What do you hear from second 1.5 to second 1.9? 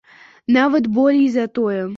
тое.